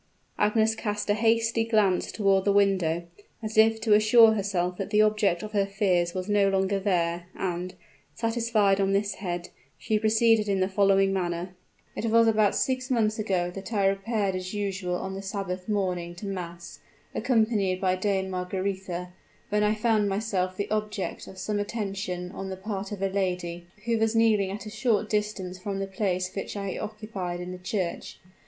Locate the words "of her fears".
5.43-6.15